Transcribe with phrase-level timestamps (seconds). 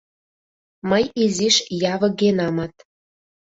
[0.89, 1.55] Мый изиш
[1.93, 2.73] явыгенамат.